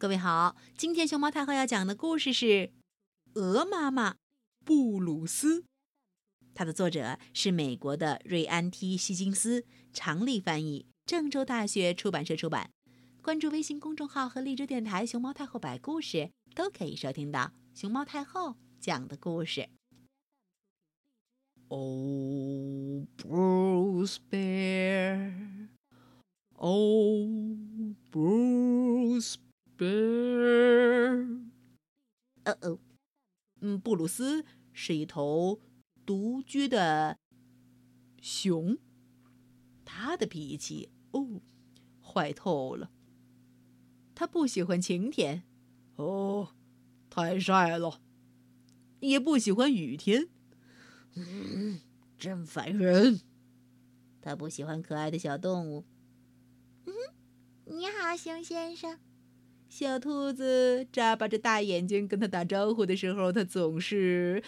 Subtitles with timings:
[0.00, 2.46] 各位好，今天熊猫太后要讲的故事是
[3.34, 4.16] 《鹅妈妈
[4.64, 5.60] 布鲁斯》，
[6.54, 12.70] 它的作者是美国的瑞安 ·T· 希金斯，常丽翻译，郑州大学出版社出版。
[13.20, 19.68] 关注微信公众号和荔枝电台“熊猫太后摆故事”，都可以收听到熊猫太后讲的故事。
[21.68, 25.68] Oh, Bruce Bear.
[26.54, 27.28] Oh,
[28.10, 29.34] Bruce
[29.80, 31.40] Bear.
[32.44, 32.78] 呃哦，
[33.62, 34.44] 嗯，布鲁斯
[34.74, 35.58] 是一头
[36.04, 37.16] 独居的
[38.20, 38.76] 熊，
[39.86, 41.40] 他的脾气哦，
[42.02, 42.90] 坏透了。
[44.14, 45.44] 他不喜欢晴天，
[45.96, 46.54] 哦，
[47.08, 48.02] 太晒了，
[49.00, 50.28] 也不喜欢雨天，
[51.14, 51.80] 嗯，
[52.18, 53.22] 真烦人。
[54.20, 55.86] 他不喜欢可爱的小动物。
[56.84, 56.92] 嗯，
[57.64, 58.98] 你好，熊先生。
[59.70, 64.42] 小兔子眨巴着大眼睛跟他打招呼的时候，他总是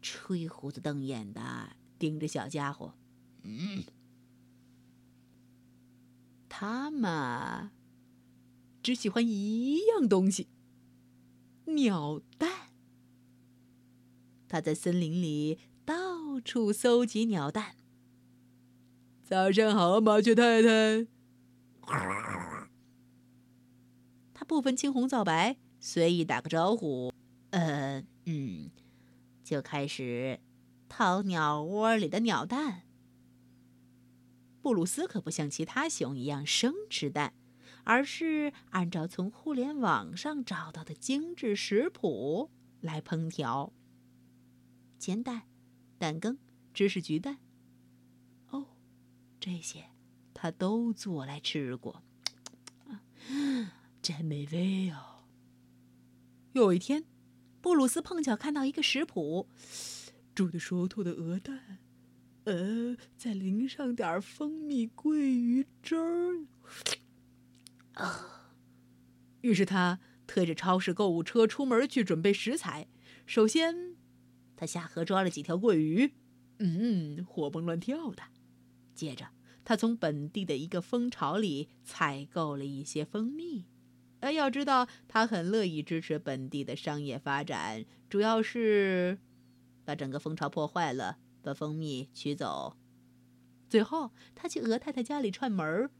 [0.00, 2.94] 吹胡子瞪眼的盯着小家伙。
[3.42, 3.82] 嗯，
[6.48, 7.72] 他嘛。
[8.80, 10.48] 只喜欢一样东西——
[11.74, 12.70] 鸟蛋。
[14.48, 17.76] 他在森林里到处搜集鸟蛋。
[19.24, 21.06] 早上好，麻雀太太。
[24.52, 27.10] 不分青红皂白，随意打个招呼，
[27.52, 28.70] 呃，嗯，
[29.42, 30.40] 就开始
[30.90, 32.82] 掏鸟窝里的鸟蛋。
[34.60, 37.32] 布鲁斯可不像其他熊一样生吃蛋。
[37.84, 42.50] 而是按照从互联网上找到的精致食谱
[42.80, 43.72] 来烹调。
[44.98, 45.44] 煎蛋、
[45.98, 46.36] 蛋羹、
[46.74, 47.38] 芝士焗蛋，
[48.50, 48.66] 哦，
[49.40, 49.86] 这些
[50.34, 52.02] 他都做来吃过，
[54.02, 55.22] 真美味哦。
[56.52, 57.04] 有一天，
[57.60, 59.48] 布鲁斯碰巧看到一个食谱，
[60.34, 61.78] 煮的熟透的鹅蛋，
[62.44, 66.46] 呃，再淋上点蜂蜜桂鱼汁儿。
[67.94, 68.56] 啊！
[69.42, 72.88] 于是他推着超市购物车出门去准备食材。
[73.24, 73.96] 首先，
[74.56, 76.12] 他下河抓了几条桂鱼，
[76.58, 78.22] 嗯，活蹦乱跳的。
[78.94, 79.28] 接着，
[79.64, 83.66] 他从本地的一个蜂巢里采购了一些蜂蜜。
[84.22, 89.18] 呃，要知道，他很乐意支持本地的商业发展，主要是
[89.84, 92.76] 把整个蜂巢破坏了，把蜂蜜取走。
[93.68, 95.90] 最后，他去鹅太太家里串门儿。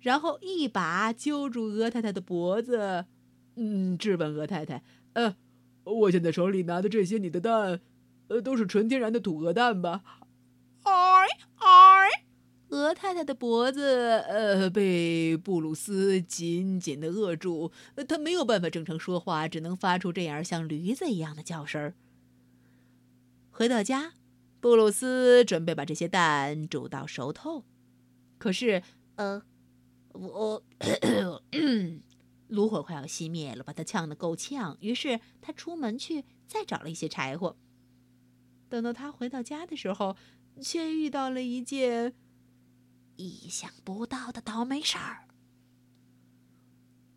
[0.00, 3.04] 然后一把揪住鹅太太的脖子，
[3.56, 5.36] 嗯，质问鹅太太：“呃，
[5.84, 7.80] 我现在手里拿的这些你的蛋，
[8.28, 10.02] 呃，都是纯天然的土鹅蛋吧？”
[12.72, 17.70] 鹅太太的脖子呃被布鲁斯紧紧的扼住，
[18.08, 21.92] 他没有办法正常说话，只能发出这样像驴子一样的叫声。
[23.50, 24.14] 回到家，
[24.60, 27.64] 布鲁斯准备把这些蛋煮到熟透，
[28.38, 28.82] 可是，
[29.14, 29.42] 呃。
[30.14, 30.62] 我
[32.48, 34.76] 炉火快要熄灭了，把他呛得够呛。
[34.80, 37.56] 于是他出门去再找了一些柴火。
[38.68, 40.14] 等到他回到家的时候，
[40.60, 42.12] 却遇到了一件
[43.22, 45.28] 意想不到的倒霉事儿。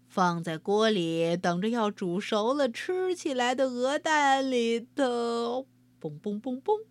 [0.07, 5.67] 放在锅里等着要煮熟了吃起来的鹅蛋里头，
[5.99, 6.85] 嘣嘣嘣嘣！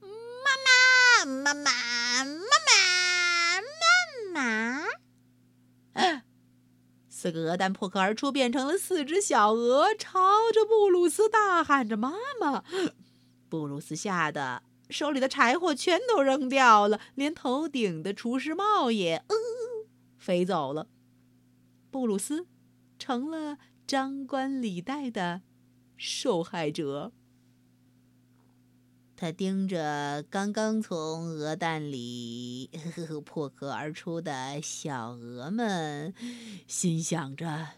[0.00, 0.06] 妈
[0.66, 1.70] 妈，妈妈，
[2.24, 3.62] 妈妈，
[4.34, 4.86] 妈
[5.94, 6.22] 妈！
[7.08, 12.64] 四个鹅蛋破壳而出，变成了四只小鹅，朝着布鲁斯大喊着“妈妈”。
[13.48, 19.36] 布鲁斯吓得手里的柴火全都扔掉了，连头顶的厨师帽也呃
[20.18, 20.88] 飞走了。
[21.90, 22.46] 布鲁斯
[22.98, 25.42] 成了张冠李戴的
[25.96, 27.12] 受害者。
[29.16, 32.70] 他盯着刚刚从鹅蛋里
[33.24, 36.14] 破壳而出的小鹅们，
[36.66, 37.68] 心想着：“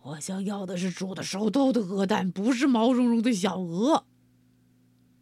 [0.00, 4.06] 我想要的是煮的熟透的鹅蛋，不是毛茸茸的小鹅。”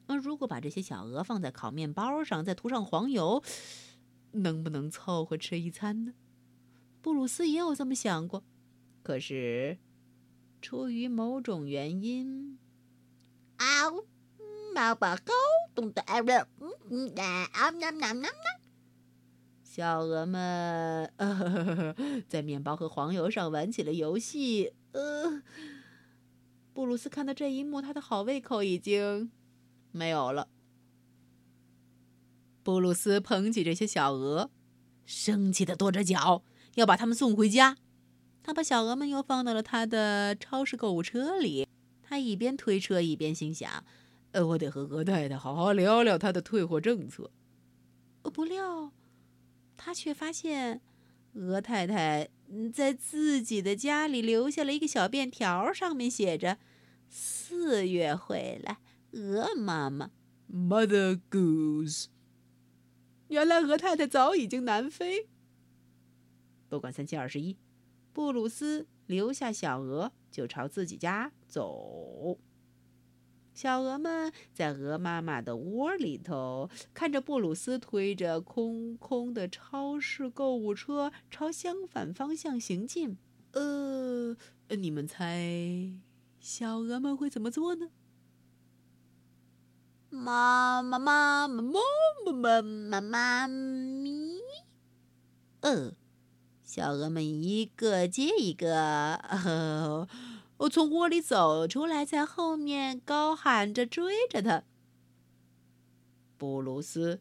[0.09, 3.43] 那如果把这些小鹅放在烤面包上，再涂上黄油，
[4.33, 6.15] 能不能凑合吃一餐呢？
[7.01, 8.43] 布鲁斯也有这么想过，
[9.03, 9.79] 可是
[10.61, 12.59] 出于某种原因，
[13.59, 14.05] 啊呜！
[14.75, 15.33] 猫宝狗
[15.75, 18.31] 懂得爱人，嗯嗯啊啊喵喵喵喵。
[19.63, 21.13] 小鹅们
[22.29, 24.73] 在面包和黄油上玩起了游戏。
[24.93, 25.43] 呃，
[26.73, 29.31] 布鲁斯看到这一幕，他的好胃口已经
[29.91, 30.49] 没有了。
[32.63, 34.51] 布鲁斯捧起这些小鹅，
[35.07, 36.43] 生气的跺着脚，
[36.75, 37.79] 要把它们送回家。
[38.43, 41.67] 他把小鹅们又放到了他的超市购物车里。
[42.03, 43.85] 他一边推车一边心想
[44.33, 47.31] ：“呃，我得和鹅太太好好聊聊他的退货政策。”
[48.33, 48.93] 不料，
[49.77, 50.81] 他却发现
[51.35, 52.29] 鹅太太
[52.73, 56.59] 在自己的家里留下了一个小便条，上面写着
[57.09, 58.79] ：“四月回来，
[59.13, 60.11] 鹅妈妈。”
[60.51, 62.07] Mother Goose。
[63.29, 65.29] 原来鹅太太早已经南飞。
[66.69, 67.59] 不管三七二十一，
[68.13, 72.39] 布鲁斯留下小鹅，就朝自己家走。
[73.53, 83.19] 小鹅们在鹅妈妈的窝里头，看着布鲁斯推着空空的超市购物车朝相反方向行进。
[83.53, 84.37] 呃，
[84.77, 85.93] 你们猜，
[86.39, 87.91] 小鹅们会怎么做呢？
[90.11, 94.41] 妈妈妈妈妈妈妈妈咪，
[95.61, 95.93] 呃，
[96.65, 99.21] 小鹅们一个接一个，
[100.59, 104.65] 我从窝里走出来，在后面高喊着追着他。
[106.39, 107.21] 布鲁斯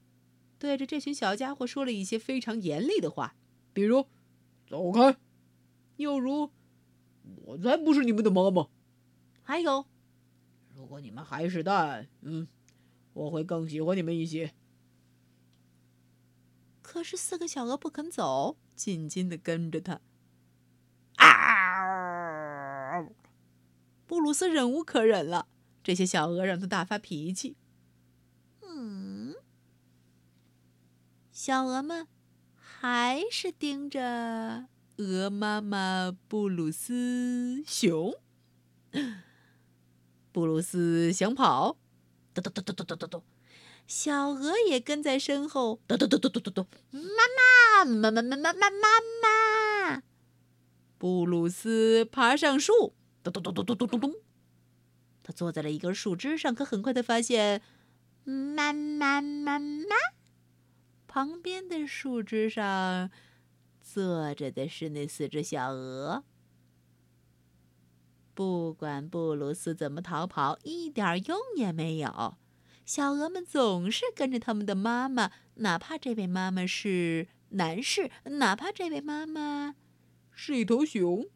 [0.58, 3.36] 对着这群小家伙说了一些非常严厉的话，
[3.74, 4.08] 比如
[4.66, 5.18] “走开”，
[5.98, 6.52] 又如
[7.44, 8.70] “我才不是你们的妈妈”，
[9.44, 9.86] 还有
[10.74, 12.48] “如果你们还是蛋，嗯。”
[13.18, 14.54] 我会更喜欢你们一些。
[16.82, 20.00] 可是四个小鹅不肯走，紧紧的跟着他。
[21.18, 23.02] 啊！
[24.06, 25.48] 布鲁斯忍无可忍了，
[25.84, 27.58] 这些小鹅让他大发脾气。
[28.62, 29.36] 嗯，
[31.32, 32.08] 小鹅们
[32.56, 34.68] 还是盯着
[34.98, 38.14] 鹅妈妈布鲁斯熊。
[40.32, 41.78] 布鲁斯想跑。
[42.42, 43.24] 嘟嘟嘟嘟嘟嘟嘟，
[43.88, 45.80] 小鹅也跟在身后。
[45.88, 47.02] 嘟嘟嘟嘟嘟嘟嘟，妈
[47.84, 48.88] 妈，妈妈，妈妈，妈妈，
[49.96, 50.04] 妈！
[51.00, 52.94] 布鲁斯爬上树。
[53.24, 54.22] 嘟嘟嘟嘟嘟嘟嘟嘟，
[55.24, 57.62] 他坐在了一根树枝上，可很快的发现，
[58.24, 59.96] 妈妈，妈妈，
[61.08, 63.10] 旁边的树枝上
[63.82, 66.24] 坐着的是那四只小鹅。
[68.38, 72.38] 不管布鲁斯怎么逃跑，一点用也没有。
[72.86, 79.74] 小鹅们总是跟着他们的妈妈，哪怕这位妈妈是男士，哪怕这位妈妈
[80.32, 81.28] 是一头熊。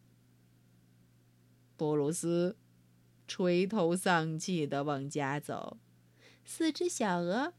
[1.76, 2.56] 布鲁斯
[3.28, 5.80] 垂头丧气的往家走，
[6.46, 7.54] 四只小鹅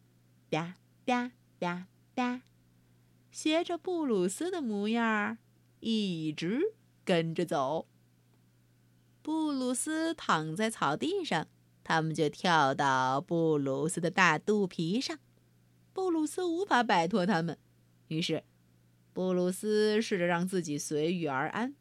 [0.48, 2.42] 吧吧吧吧，
[3.32, 5.36] 学着布鲁斯的模样，
[5.80, 7.88] 一直跟着走。
[9.22, 11.46] 布鲁斯躺在草地上，
[11.84, 15.16] 他们就跳到布鲁斯的大肚皮上。
[15.92, 17.56] 布鲁斯无法摆脱他们，
[18.08, 18.42] 于是
[19.12, 21.74] 布鲁斯试着让自己随遇而安。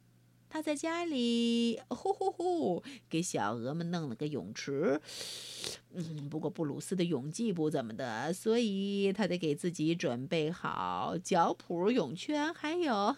[0.50, 5.02] 他在家里呼呼呼给小鹅们弄了个泳池。
[5.94, 13.16] 嗯，不过布鲁斯的泳技不怎么的，所以他得给自己准备好脚蹼、泳圈，还有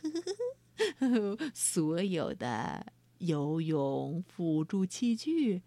[1.56, 2.86] 所有的。
[3.24, 5.62] 游泳辅助器具，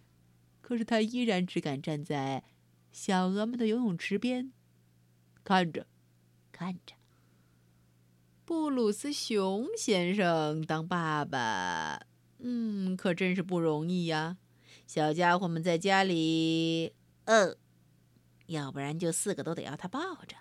[0.60, 2.44] 可是他依然只敢站在
[2.92, 4.52] 小鹅们的游泳池边，
[5.42, 5.86] 看着，
[6.52, 6.94] 看着。
[8.44, 12.06] 布鲁斯熊先生当爸爸，
[12.38, 14.36] 嗯，可真是不容易呀。
[14.86, 16.92] 小家伙们在家里，
[17.24, 17.56] 呃，
[18.46, 20.36] 要不然就四个都得要他抱着。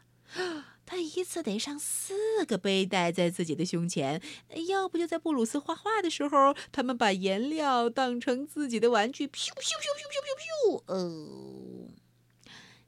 [0.85, 4.21] 他一次得上四个背带在自己的胸前，
[4.67, 11.89] 要不就在布鲁斯画画的时候，他们把颜料当成自己的玩具，咻咻咻咻咻咻咻，哦，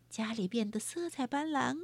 [0.09, 1.75] 家里变得色彩斑斓。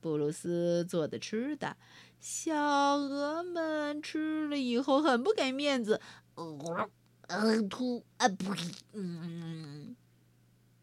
[0.00, 1.76] 布鲁斯做的吃的，
[2.18, 6.00] 小鹅们吃了以后很不给面子，
[6.34, 6.90] 呃，
[7.28, 8.48] 呃，吐，啊呸，
[8.92, 9.94] 嗯。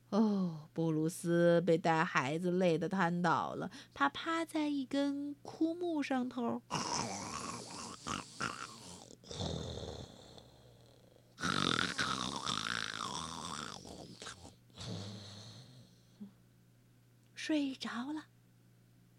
[0.10, 3.70] 哦，布鲁斯被带孩子累得瘫倒了。
[3.94, 6.62] 他趴在一根枯木上头，
[17.36, 18.25] 睡着了。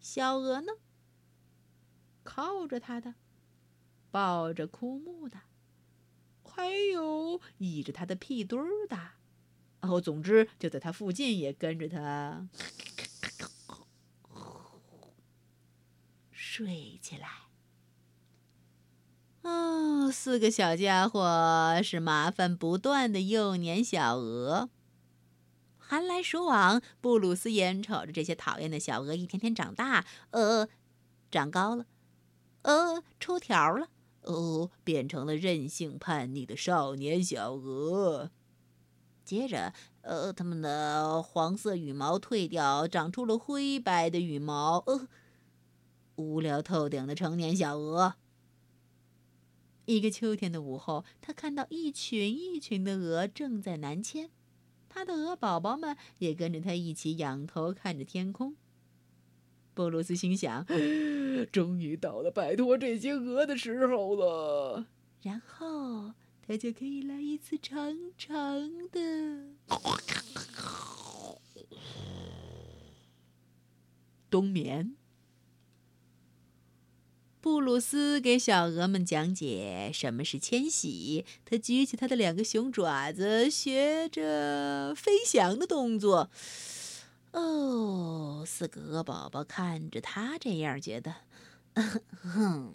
[0.01, 0.73] 小鹅呢？
[2.25, 3.15] 靠着他的，
[4.11, 5.39] 抱着枯木的，
[6.43, 9.20] 还有倚着他的屁墩儿的。
[9.81, 12.47] 然后，总之就在他附近，也跟着他
[16.31, 17.29] 睡起来。
[19.43, 24.69] 哦，四个小家伙是麻烦不断的幼年小鹅，
[25.79, 26.83] 寒来暑往。
[27.01, 30.69] 布鲁斯眼瞅着这些讨厌的小鹅一天天长大，呃，
[31.31, 31.87] 长高了，
[32.63, 33.89] 呃，出条了，
[34.25, 38.31] 哦，变成了任性叛逆的少年小鹅。
[39.31, 44.83] 接着，呃，它们的黄色羽毛褪掉，长出了灰白的羽毛。
[44.89, 45.07] 呃，
[46.17, 48.15] 无聊透顶的成年小鹅。
[49.85, 54.31] 一个秋天的午后，他看到一群一群的鹅正在南迁，
[54.89, 58.57] 他的鹅宝宝们也跟着他一起仰头看着天空。
[59.75, 60.67] 布鲁斯心想
[61.53, 64.87] ：“终于到了摆脱这些鹅的时候了。”
[65.23, 66.15] 然后
[66.51, 68.29] 他就可以来一次长长
[68.91, 69.55] 的
[74.29, 74.97] 冬眠。
[77.41, 81.25] 布鲁斯给小鹅们讲解什么是迁徙。
[81.45, 86.33] 他举起他的两个熊爪子，学着飞翔的动作。
[87.31, 91.15] 哦，四个鹅宝宝看着他这样，觉得，
[92.23, 92.75] 哼。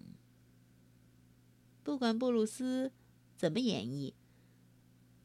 [1.84, 2.94] 不管布鲁斯
[3.36, 4.13] 怎么演绎，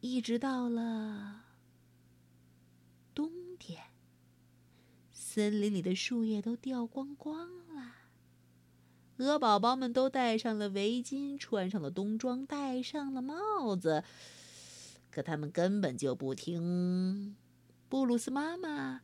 [0.01, 1.45] 一直到了
[3.15, 3.81] 冬天，
[5.13, 7.95] 森林里的树叶都掉光光了。
[9.19, 14.03] 鹅宝宝们都戴上了围巾，穿上了冬装，戴上了帽子，
[15.11, 17.37] 可他们根本就不听
[17.89, 19.03] 布鲁斯妈妈，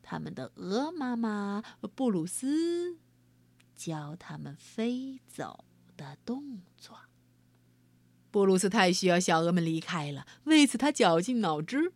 [0.00, 1.62] 他们的鹅妈妈
[1.94, 2.96] 布鲁斯
[3.74, 5.64] 教他们飞走
[5.96, 7.07] 的动作。
[8.38, 11.92] 布鲁斯太需要小鹅们离开了，为此他绞尽脑汁。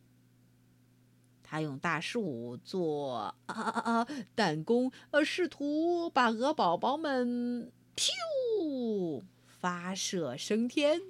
[1.44, 11.00] 他用大树做啊啊啊弹弓，呃，试图把鹅宝宝们噗发射升天，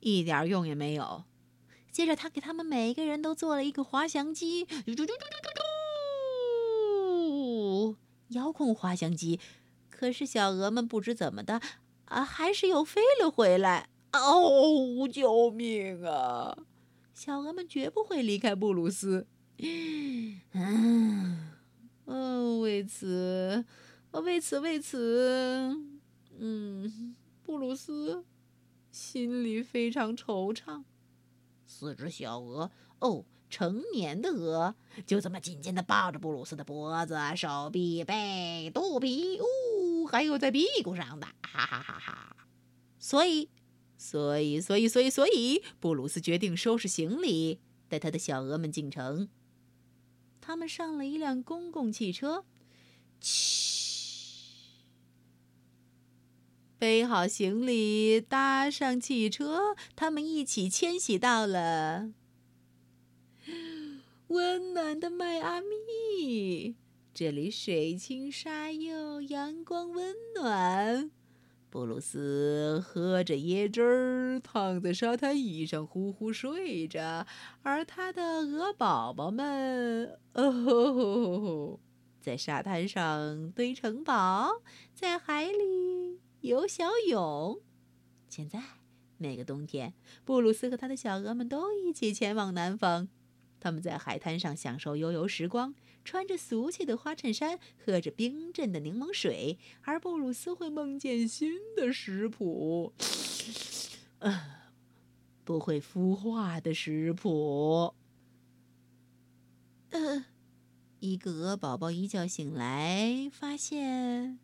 [0.00, 1.24] 一点用也没有。
[1.90, 5.48] 接着，他给他们每个人都做了一个滑翔机，嘟嘟嘟嘟嘟
[7.88, 7.96] 嘟，
[8.34, 9.40] 遥控滑翔机。
[9.88, 11.62] 可是小鹅们不知怎么的
[12.12, 13.88] 啊，还是又飞了回来。
[14.12, 16.54] 哦，救命啊！
[17.14, 19.26] 小鹅们绝不会离开布鲁斯。
[20.52, 21.50] 嗯，
[22.04, 23.64] 哦，为此，
[24.10, 25.74] 为此，为此，
[26.38, 28.22] 嗯，布鲁斯
[28.90, 30.84] 心里非常惆怅。
[31.64, 34.74] 四只小鹅，哦，成年的鹅，
[35.06, 39.46] 就这么紧紧的抱着布鲁斯的脖子、手臂、背、肚皮，呜，
[40.12, 42.36] 还有在屁股上的，哈哈哈哈！
[42.98, 43.48] 所以。
[43.96, 49.28] 所以，所以，所以，所以，布鲁斯决定收拾行李，带他的小鹅们进城。
[50.40, 52.44] 他们上了一辆公共汽车，
[53.20, 54.82] 嘘，
[56.80, 62.10] 背好行李，搭上汽车，他们一起迁徙到了
[64.26, 66.74] 温暖的迈阿密。
[67.14, 71.10] 这里水清沙幼，阳光温暖。
[71.68, 77.26] 布鲁斯喝着椰汁儿，躺在沙滩椅上呼呼睡着，
[77.62, 81.78] 而他的鹅宝宝们哦，
[82.18, 84.62] 在沙滩上堆城堡，
[84.94, 87.60] 在海里游小泳。
[88.30, 88.58] 现在
[89.18, 89.92] 每个冬天，
[90.24, 93.08] 布鲁斯和他的小鹅们都一起前往南方，
[93.62, 95.72] 他们在海滩上享受悠游时光。
[96.04, 102.92] 穿着俗气的花衬衫，喝着冰镇的柠檬水，而布鲁斯会梦见新的食谱，
[104.18, 104.72] 呃，
[105.44, 107.94] 不会孵化的食谱。
[109.90, 110.24] 呃，
[110.98, 114.40] 一个鹅宝宝一觉醒来，发现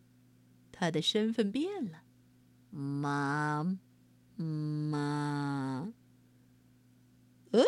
[0.70, 2.04] 他的身份变了，
[2.70, 3.76] 妈
[4.36, 5.92] 妈，
[7.50, 7.64] 呃，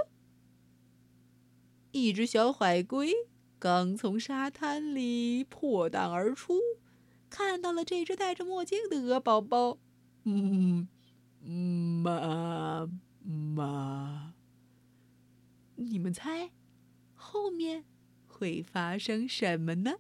[2.11, 3.13] 一只小海龟。
[3.57, 6.59] 刚从沙滩里破蛋而出，
[7.29, 9.79] 看到了这只戴着墨镜的鹅宝宝。
[10.25, 10.89] 嗯，
[12.03, 12.89] 妈
[13.23, 14.35] 妈，
[15.77, 16.51] 你们猜，
[17.15, 17.85] 后面
[18.27, 19.93] 会发生什么呢？